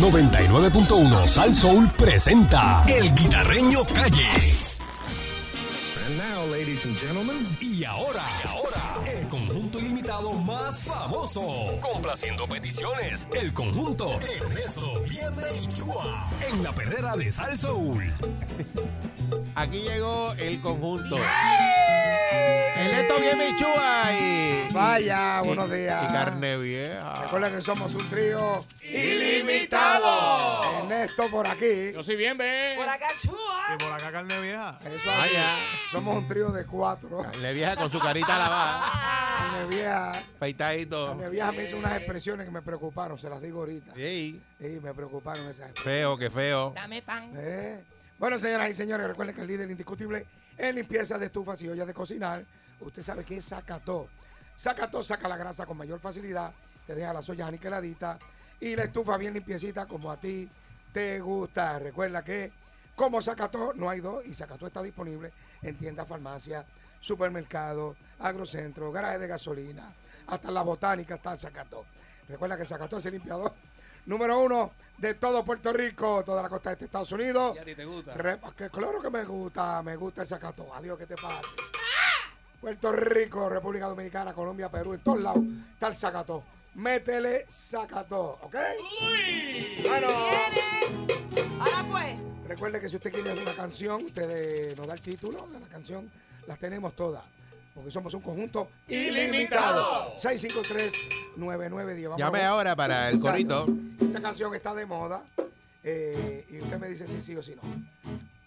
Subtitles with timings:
[0.00, 4.26] 99.1 Sal Soul presenta El Guitarreño Calle.
[6.06, 11.42] And now, ladies and gentlemen, Y ahora, y ahora, el conjunto ilimitado más famoso.
[11.82, 16.30] Complaciendo peticiones, el conjunto Ernesto Vierne y Chua.
[16.50, 18.10] En la perrera de Sal Soul.
[19.54, 21.18] Aquí llegó el conjunto.
[22.32, 24.68] Ernesto bien Michúa y.
[24.72, 26.04] Vaya, y- buenos días.
[26.08, 27.22] Y carne vieja.
[27.22, 30.80] Recuerda que somos un trío ¡Ilimitado!
[30.82, 31.92] Ernesto por aquí.
[31.92, 32.74] Yo soy bien, ve.
[32.76, 33.76] Por acá, Chua.
[33.78, 34.78] por acá carne vieja.
[34.84, 35.54] Eso Vaya.
[35.54, 35.62] así.
[35.92, 37.18] Somos un trío de cuatro.
[37.18, 38.84] Carne vieja con su carita lavada.
[39.38, 41.06] Carne vieja, Feitadito.
[41.08, 43.92] Carne vieja me hizo unas expresiones que me preocuparon, se las digo ahorita.
[43.94, 46.00] Sí, Sí, me preocuparon esas expresiones.
[46.02, 46.72] feo, que feo.
[46.74, 47.30] Dame pan.
[47.36, 47.80] Eh.
[48.18, 50.26] Bueno, señoras y señores, recuerden que el líder indiscutible
[50.60, 52.44] en limpieza de estufas y ollas de cocinar,
[52.80, 54.08] usted sabe que es Zacató.
[54.58, 56.52] Zacató saca la grasa con mayor facilidad,
[56.86, 58.18] te deja las ollas aniquiladitas
[58.60, 60.50] y la estufa bien limpiecita como a ti
[60.92, 61.78] te gusta.
[61.78, 62.52] Recuerda que
[62.94, 66.66] como Zacató no hay dos y Zacató está disponible en tiendas, farmacias,
[67.00, 69.94] supermercados, agrocentros, garajes de gasolina,
[70.26, 71.86] hasta la botánica está Zacató.
[72.28, 73.54] Recuerda que Zacató es el limpiador
[74.10, 77.56] número uno de todo Puerto Rico, toda la costa de este Estados Unidos.
[77.58, 78.12] a ti te gusta?
[78.14, 80.74] Re- que claro que me gusta, me gusta el Zacató.
[80.74, 81.40] Adiós, ¿qué te pasa?
[82.60, 86.42] Puerto Rico, República Dominicana, Colombia, Perú, en todos lados está el Zacató.
[86.74, 88.54] Métele Zacató, ¿ok?
[89.88, 90.08] Bueno,
[91.60, 92.16] Ahora fue.
[92.48, 96.10] recuerde que si usted quiere una canción, usted nos da el título de la canción,
[96.46, 97.22] las tenemos todas.
[97.74, 100.14] Porque somos un conjunto ilimitado.
[100.16, 102.04] 653-9910.
[102.04, 103.66] Vamos Llame ahora para el Exacto.
[103.66, 103.66] corito.
[104.06, 105.22] Esta canción está de moda.
[105.82, 107.62] eh, y usted me dice si sí o si no.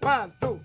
[0.02, 0.60] One, two.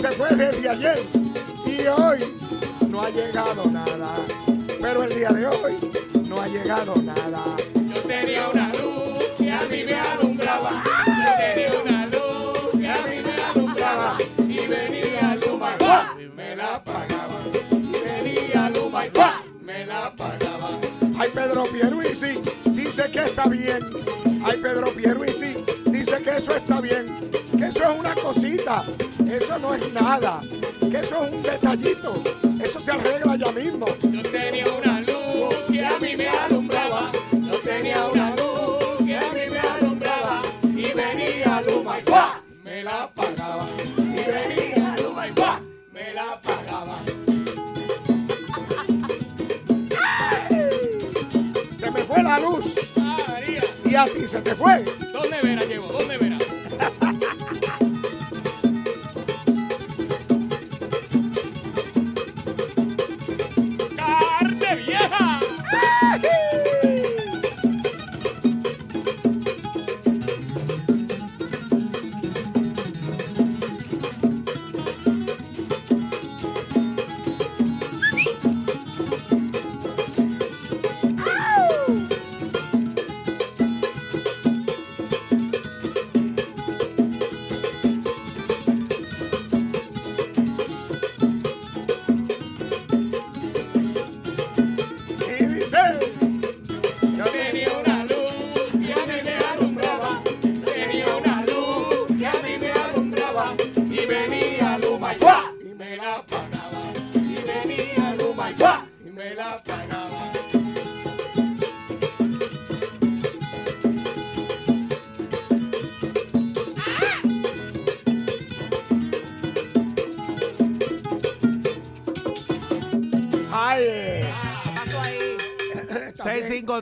[0.00, 0.98] Se fue desde ayer.
[1.66, 2.18] Y hoy
[2.88, 4.12] no ha llegado nada.
[4.80, 5.76] Pero el día de hoy
[6.26, 7.44] no ha llegado nada.
[7.74, 10.82] Yo tenía una luz que a mí me alumbraba.
[11.06, 14.18] Yo tenía una luz que a mí me alumbraba.
[14.38, 15.76] Y venía Luma
[16.18, 17.40] y me la apagaba.
[17.70, 19.10] Y venía Luma y
[19.62, 20.70] me la apagaba.
[21.18, 22.40] Ay, Pedro Pierluisi
[22.72, 23.80] dice que está bien.
[24.44, 25.56] Ay, Pedro Pierluisi
[25.90, 27.04] dice que eso está bien.
[27.70, 28.82] Eso es una cosita.
[29.30, 30.40] Eso no es nada.
[30.90, 32.20] Que eso es un detallito.
[32.60, 33.86] Eso se arregla ya mismo.
[34.10, 37.12] Yo tenía una luz que a mí me alumbraba.
[37.30, 40.42] Yo tenía una luz que a mí me alumbraba.
[40.64, 42.30] Y venía Luma y ¡guau!
[42.64, 43.66] me la apagaba.
[43.98, 45.60] Y venía Luma y ¡guau!
[45.92, 46.96] me la apagaba.
[51.78, 52.96] Se me fue la luz.
[52.96, 53.62] María.
[53.84, 54.84] Y a ti se te fue.
[55.12, 55.86] ¿Dónde verá llevo?
[55.86, 56.09] ¿Dónde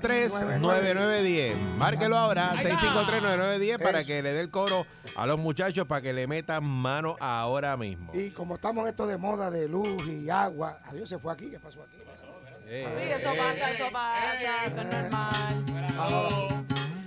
[0.01, 1.55] 653-9910.
[1.77, 4.87] Márquelo ahora, 653-9910 para que le dé el coro
[5.17, 8.13] a los muchachos para que le metan mano ahora mismo.
[8.15, 11.51] Y como estamos en esto de moda de luz y agua, adiós se fue aquí,
[11.51, 11.99] ¿qué pasó aquí?
[12.69, 15.65] Sí, eso pasa, eso pasa, eso es normal.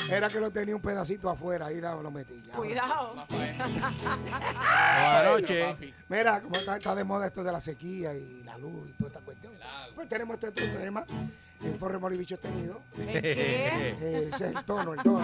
[0.09, 2.41] Era que lo tenía un pedacito afuera, ahí lo, lo metí.
[2.45, 2.53] ya.
[2.53, 3.15] Cuidado.
[3.29, 5.75] Buenas noches.
[6.09, 9.07] Mira, como está, está de moda esto de la sequía y la luz y toda
[9.07, 9.53] esta cuestión.
[9.95, 11.05] Pues tenemos este otro tema.
[11.63, 12.81] En Forremoli Bicho tenido.
[12.97, 13.21] ¿En qué?
[14.01, 15.23] Eh, ese es el tono, el tono.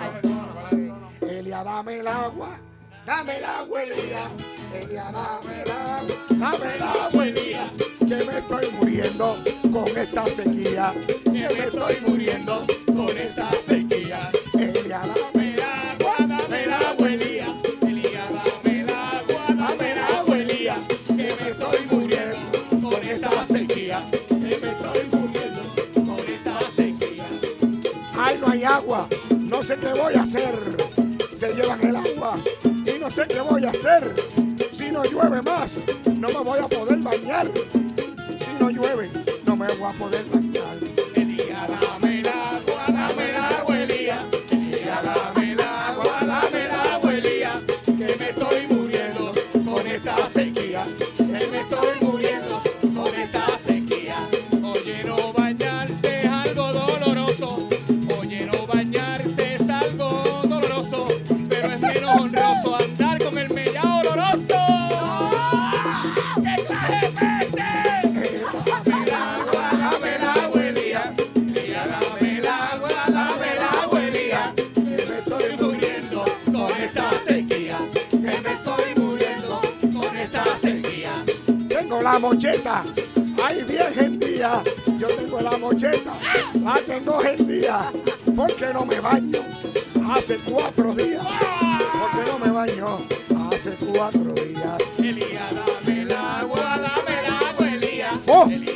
[1.22, 2.60] Elia, dame el agua.
[3.06, 4.30] Dame el agua, Elia.
[4.74, 6.16] Elia, dame el agua.
[6.30, 7.64] Dame el agua, Elia.
[8.00, 9.36] Que me estoy muriendo
[9.72, 10.92] con esta sequía.
[11.24, 14.30] Que me estoy muriendo con esta sequía.
[14.54, 15.37] Elia, dame
[28.78, 30.54] No sé qué voy a hacer.
[31.36, 34.14] Se llevan el agua y no sé qué voy a hacer.
[34.72, 35.80] Si no llueve más,
[36.20, 37.48] no me voy a poder bañar.
[37.48, 39.10] Si no llueve,
[39.46, 40.97] no me voy a poder bañar.
[82.14, 82.84] La mocheta,
[83.44, 84.64] ahí bien gendía.
[84.98, 86.14] Yo tengo la mocheta,
[86.64, 87.92] la tengo gendía.
[88.36, 89.42] Porque no me baño
[90.10, 91.26] hace cuatro días.
[92.00, 93.00] Porque no me baño
[93.52, 94.78] hace cuatro días.
[94.98, 98.14] Elías, dame el agua, dame el agua, Elías.
[98.50, 98.67] Elías,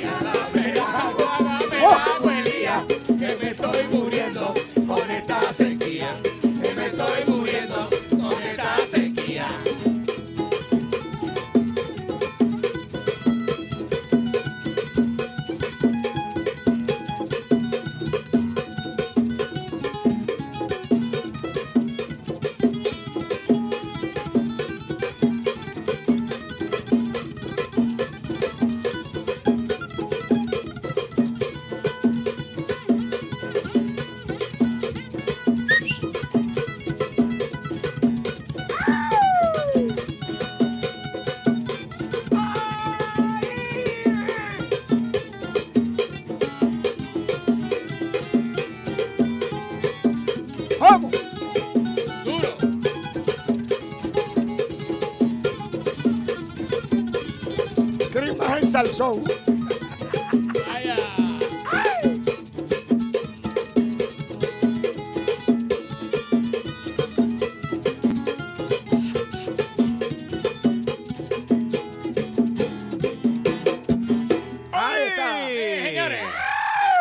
[75.84, 76.22] Señores.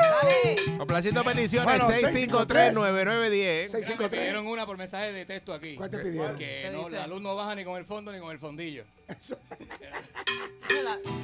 [0.01, 0.57] Dale.
[0.79, 3.69] Complaciendo peticiones, Bueno, 653-9910.
[3.69, 3.99] 653.
[4.01, 5.77] Me pidieron una por mensaje de texto aquí.
[5.77, 6.37] ¿Cuál te pidieron?
[6.37, 8.85] Que ¿Qué no, la luz no baja ni con el fondo ni con el fondillo.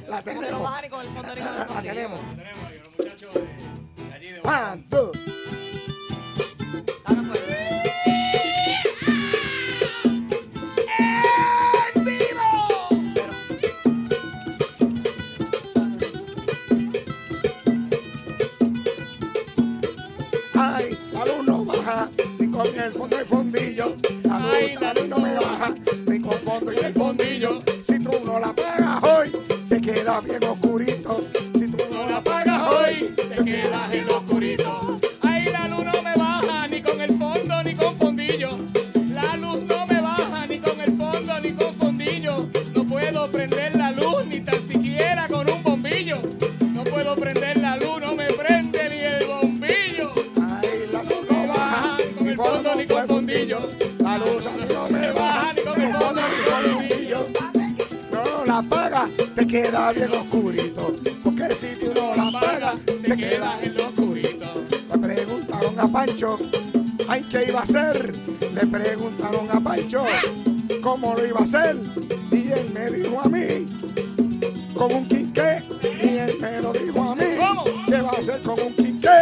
[0.07, 0.81] La, no tenemos.
[0.81, 1.35] ni con el fondo
[1.75, 2.19] La tenemos.
[59.77, 60.95] Queda bien oscurito.
[61.23, 64.47] Porque si tú no la pagas, Te quedas en lo oscurito.
[64.91, 66.39] Le preguntaron a Pancho,
[67.07, 68.13] ay, ¿qué iba a hacer?
[68.53, 70.03] Le preguntaron a Pancho,
[70.81, 71.77] ¿cómo lo iba a hacer?
[72.31, 73.65] Y él me dijo a mí,
[74.75, 75.61] con un quinqué.
[76.03, 77.23] Y él me lo dijo a mí.
[77.85, 79.19] ¿qué va a hacer con un quinqué?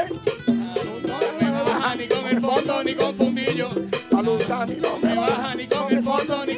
[0.48, 3.70] No me baja ni con el fondo ni con fundillo.
[4.12, 6.55] La luz a mí no me Me baja ni con el fondo ni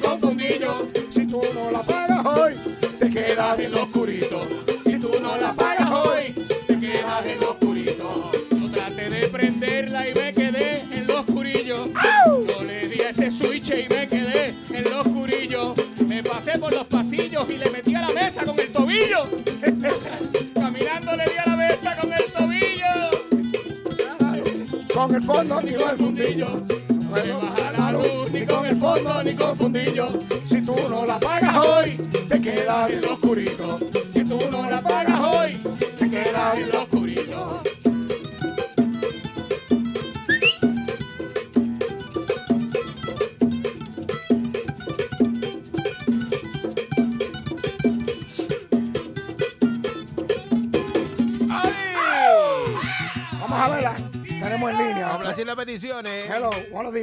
[19.08, 19.30] tobillo.
[20.54, 22.94] Caminando le di a la mesa con el tobillo.
[24.94, 26.48] Con el fondo ni con el fundillo.
[26.90, 30.10] No me baja la luz ni con el fondo ni con fundillo.
[30.46, 31.98] Si tú no la pagas hoy,
[32.28, 33.80] te quedas en lo oscurito.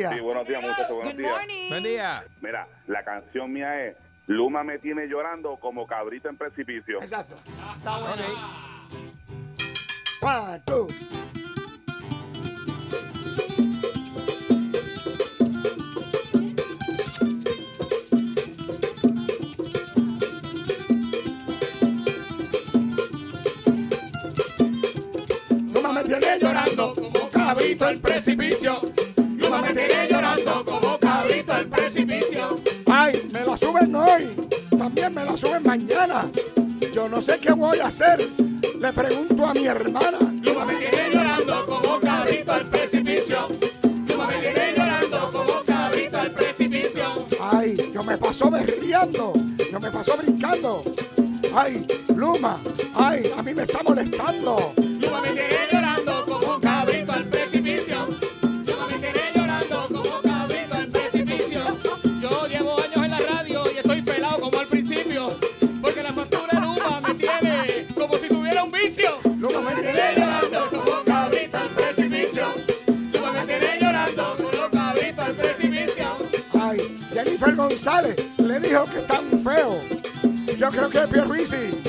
[0.04, 0.14] Días.
[0.14, 1.32] Sí, buenos días, muchachos, buenos Good días.
[1.32, 1.68] morning.
[1.70, 2.24] Buen día.
[2.40, 3.96] Mira, la canción mía es
[4.26, 7.00] Luma me tiene llorando como cabrito en precipicio.
[7.00, 7.36] Exacto.
[7.76, 8.24] Está bueno.
[10.22, 10.88] One, two.
[25.74, 28.93] Luma me tiene llorando como cabrito el precipicio.
[35.34, 36.24] La suben mañana.
[36.92, 38.20] Yo no sé qué voy a hacer.
[38.78, 40.18] Le pregunto a mi hermana.
[40.42, 43.48] Luma me tiene llorando como cabrito al precipicio.
[43.82, 47.26] Luma me tiene llorando como cabrito al precipicio.
[47.40, 49.32] Ay, yo me paso berriando.
[49.72, 50.82] Yo me paso brincando.
[51.52, 52.60] Ay, Luma.
[52.94, 54.72] Ay, a mí me está molestando.
[54.76, 55.73] Luma me tiene
[77.94, 79.80] González le dijo que está muy feo.
[80.58, 81.80] Yo creo que Pierluisi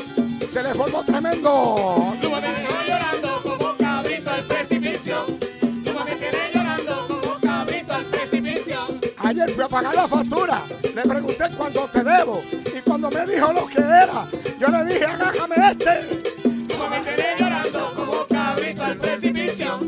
[0.49, 2.13] se le formó tremendo.
[2.21, 5.25] Luma me tiene llorando como cabrito al precipicio.
[5.61, 8.79] Luma me tiene llorando como cabrito al precipicio.
[9.17, 10.61] Ayer fui a pagar la factura.
[10.93, 12.43] Le pregunté cuánto te debo.
[12.51, 14.27] Y cuando me dijo lo que era,
[14.59, 16.33] yo le dije, agájame este.
[16.69, 19.79] Luma me tiene llorando como cabrito al precipicio.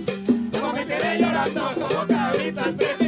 [0.53, 3.06] Luma me tiene llorando como cabrito al precipicio.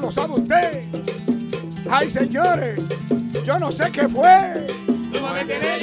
[0.00, 0.84] Lo sabe usted.
[1.90, 2.80] Ay, señores,
[3.44, 4.66] yo no sé qué fue.
[5.12, 5.81] Luma me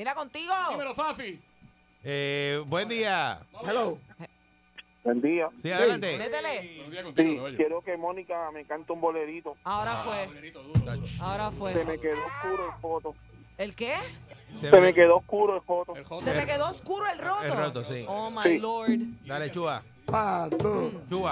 [0.00, 0.54] Mira contigo.
[0.70, 1.38] Dímelo, Fafi.
[2.02, 3.38] Eh, buen día.
[3.66, 3.98] Hello.
[5.04, 5.50] Buen día.
[5.60, 6.16] Sí, adelante.
[6.16, 6.60] Métele.
[6.62, 7.56] Días Sí, contigo, caballo.
[7.58, 9.58] quiero que Mónica me cante un bolerito.
[9.62, 10.26] Ahora fue.
[10.28, 10.80] Bolerito duro.
[11.20, 11.84] Ahora Se fue.
[11.84, 13.14] me quedó oscuro el foto.
[13.58, 13.94] ¿El qué?
[14.58, 15.92] Se Se me quedó oscuro el foto.
[16.24, 17.44] Se te quedó oscuro el roto.
[17.44, 18.06] El roto, sí.
[18.08, 18.58] Oh my Sí.
[18.58, 18.90] lord.
[19.26, 19.82] Dale, Chua.
[20.06, 21.28] One, two.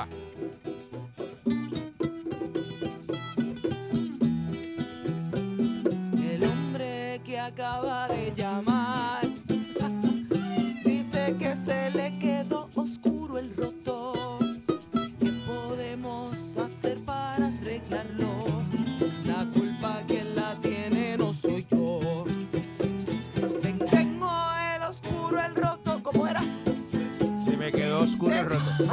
[28.78, 28.84] Se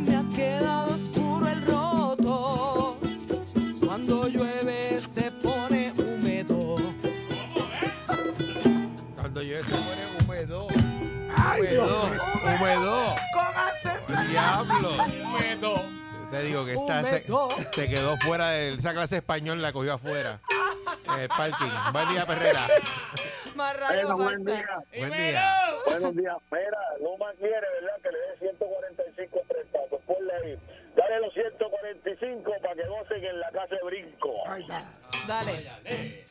[0.00, 2.98] me ha quedado oscuro el roto.
[3.84, 6.76] Cuando llueve se pone húmedo.
[9.16, 10.66] Cuando yo se pone húmedo.
[11.36, 12.10] Ay, Húmedo.
[12.42, 13.14] Húmedo.
[13.34, 14.26] Con.
[14.30, 14.92] Diablo.
[15.22, 15.74] Húmedo.
[16.30, 20.40] Te digo que esta se, quedó fuera de esa clase español, la cogió afuera.
[21.04, 21.70] En el parking.
[21.92, 22.66] Buen día, Perrera.
[24.16, 24.84] Buen día.
[24.96, 25.69] Buen día.
[25.90, 26.36] Buenos días.
[26.52, 28.00] Mira, Luma quiere, ¿verdad?
[28.00, 30.00] Que le dé 145 prestados.
[30.06, 30.58] Ponle ahí.
[30.94, 34.48] Dale los 145 para que gocen en la casa de brinco.
[34.48, 34.84] Ahí está.
[35.26, 35.64] Dale.
[35.82, 36.24] Dale.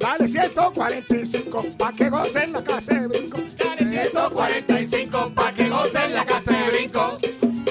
[0.00, 3.51] Dale 145 para que gocen la casa de brinco.
[3.92, 7.18] Dale 145 pa' que gocen la casa de brinco.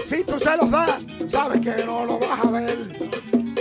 [0.05, 2.77] Si tú se los das, sabes que no lo vas a ver.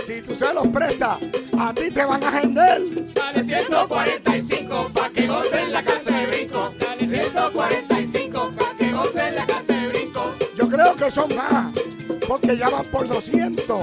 [0.05, 1.17] Si tú se los prestas,
[1.57, 3.13] a ti te van a vender.
[3.15, 6.71] Dale 145 pa' que gocen la casa de brinco.
[6.79, 10.33] Dale 145 pa' que gocen la casa de brinco.
[10.55, 11.73] Yo creo que son más,
[12.27, 13.81] porque ya van por 200.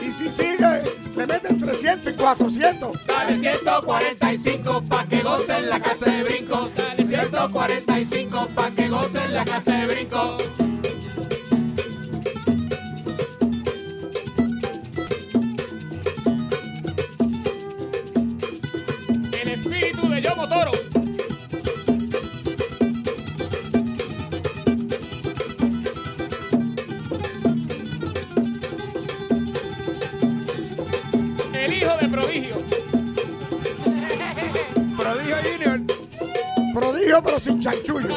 [0.00, 0.82] Y si sigue,
[1.18, 3.06] le meten 300 y 400.
[3.06, 6.68] Dale 145 pa' que gocen la casa de brinco.
[6.76, 10.67] Dale 145 pa' que gocen la casa de brinco.
[37.18, 38.16] Prodigio, pero sin chanchullo.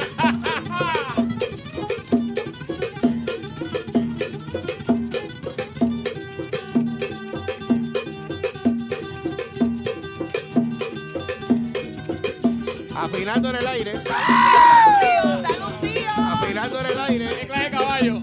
[12.96, 13.92] Afinando en el aire.
[13.94, 14.16] ¡Está
[15.60, 16.04] lucido!
[16.18, 17.28] Afinando en el aire.
[17.40, 18.22] ¿Qué clase de caballo?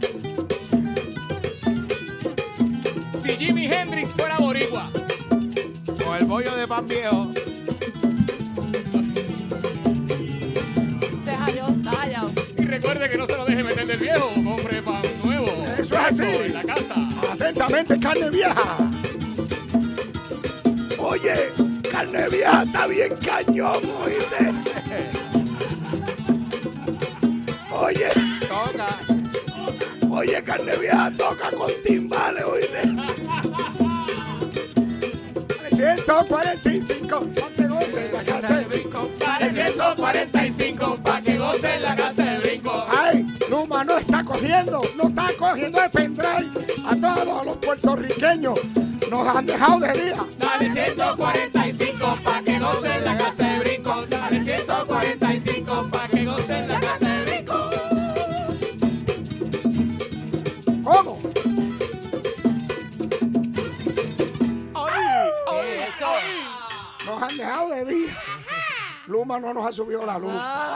[3.23, 4.87] Si Jimi Hendrix fuera boricua.
[6.05, 7.31] Con el bollo de pan viejo.
[17.79, 18.77] Atentamente, carne vieja.
[20.99, 21.51] Oye,
[21.93, 24.53] carne vieja está bien cañón, oíste.
[27.71, 28.09] Oye,
[28.49, 28.89] Toca.
[30.11, 32.83] oye, carne vieja toca con timbales, oíste.
[35.77, 39.09] 145, pa' que goce la casa de brinco.
[39.21, 42.87] Dale 145 pa' que goce la casa de brinco.
[42.91, 46.51] Ay, Luma no está cogiendo, no está cogiendo de pendrive
[46.87, 48.59] a todos los puertorriqueños.
[49.11, 50.17] Nos han dejado de día.
[50.39, 54.07] Dale 145 pa' que goce la casa de brinco.
[54.07, 56.78] Dale 145 pa' que goce la
[69.09, 70.33] Luma no nos ha subido la luz.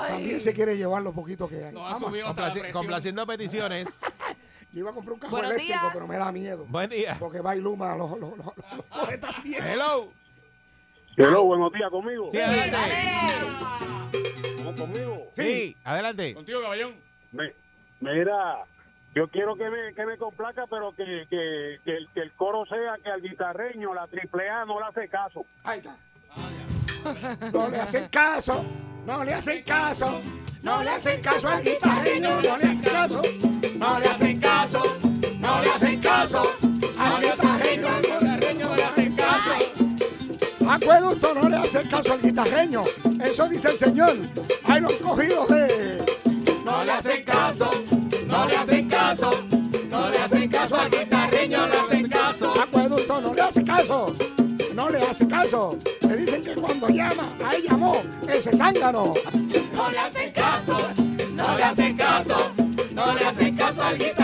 [0.09, 1.73] También se quiere llevar lo poquito que hay.
[1.73, 4.01] No ha subido hasta la Complaci- complaciendo peticiones.
[4.73, 5.91] Yo iba a comprar un carro Buenos eléctrico, días.
[5.93, 6.65] pero me da miedo.
[6.67, 7.17] Buen día.
[7.19, 8.55] Porque va y Luma los lo, lo- lo
[8.89, 9.63] coge también.
[9.67, 10.11] Hello.
[11.17, 12.31] Hello, buenos días conmigo.
[12.33, 12.79] Sí, adelante.
[14.57, 15.27] ¿Cómo conmigo?
[15.37, 16.35] Sí, adelante.
[16.35, 16.95] Contigo, caballón.
[17.33, 17.53] Me-
[18.01, 18.65] mira,
[19.15, 22.65] yo quiero que me, que me complaca, pero que, que, que, el, que el coro
[22.65, 25.45] sea que al guitarreño, la triple A, no le hace caso.
[25.65, 25.95] Ahí está.
[27.53, 28.65] No le hacen caso,
[29.07, 30.21] no le hacen caso,
[30.63, 33.23] no le hacen caso al guitarreño, no le hacen caso,
[33.79, 34.99] no le hacen caso,
[35.41, 36.43] no le hacen caso
[36.99, 37.89] al guitarreño,
[38.69, 39.51] no le hacen caso.
[40.69, 42.85] Acueducto no le hace caso al guitarreño,
[43.25, 44.17] eso dice el señor.
[44.65, 45.99] Hay los cogidos de.
[46.65, 47.71] No le hacen caso,
[48.27, 49.31] no le hacen caso,
[49.91, 52.55] no le hacen caso al guitarreño, no le hacen caso.
[52.61, 54.15] Acueducto no le hace caso,
[55.13, 55.77] hace caso.
[56.09, 57.93] Le dicen que cuando llama, ahí llamó
[58.27, 59.13] ese zángano.
[59.75, 60.77] No le hacen caso,
[61.35, 62.37] no le hacen caso,
[62.95, 64.22] no le hacen caso al guitarreño,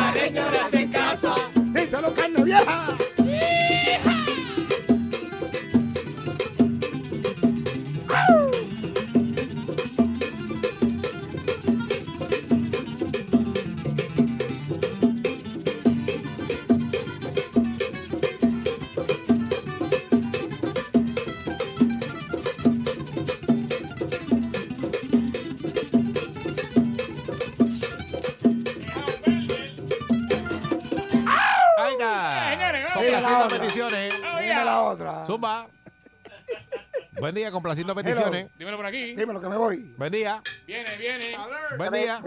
[37.68, 38.48] complaciendo peticiones.
[38.56, 39.14] Dímelo por aquí.
[39.14, 39.94] Dímelo que me voy.
[39.98, 40.40] Buen día.
[40.66, 41.36] Viene, viene.
[41.76, 42.22] Buen día.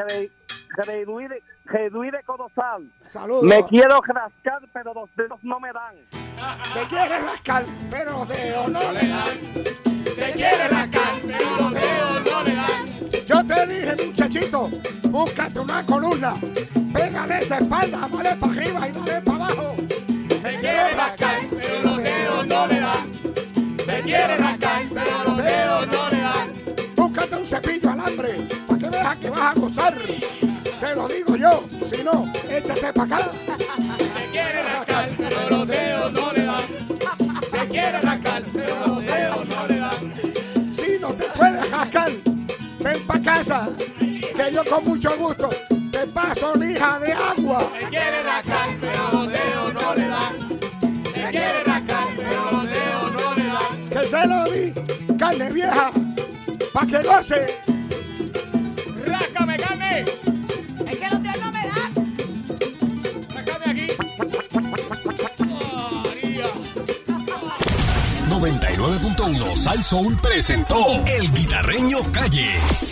[1.67, 2.91] Geduide Codosal.
[3.05, 3.43] Saludos.
[3.43, 5.95] Me quiero rascar, pero los dedos no me dan.
[6.73, 9.37] Se quiere rascar, pero los dedos no le dan.
[10.15, 13.25] Se quiere rascar, pero los dedos no le dan.
[13.25, 14.69] Yo te dije, muchachito,
[15.09, 16.33] búscate una columna.
[16.93, 19.75] Pégale esa espalda, vale para arriba y dale para abajo.
[20.41, 23.10] Se quiere rascar, pero los dedos no le dan.
[24.01, 26.47] Se quiere rascar, pero los dedos no le dan.
[26.95, 28.33] Búscate un cepillo alambre
[28.65, 29.97] para que veas que vas a gozar.
[30.79, 33.29] Te lo digo yo, si no, échate para acá.
[33.29, 36.63] Se quiere rascar, pero los dedos no le dan.
[37.51, 40.13] Se quiere rascar, pero los dedos no le dan.
[41.71, 42.11] Oscar,
[42.79, 45.49] ven pa' casa, que yo con mucho gusto
[45.91, 47.69] te paso lija de agua.
[47.71, 48.60] Me quiere rascar,
[54.27, 54.71] di,
[55.17, 55.91] carne vieja,
[56.73, 57.59] pa' que goce.
[59.05, 60.01] ¡Ráscame, carne!
[60.01, 61.91] Es que los dedos no me dan.
[63.33, 63.87] ¡Ráscame aquí!
[66.03, 66.47] María.
[68.29, 72.90] 99.1 Sal Soul presentó El Guitarreño Calle.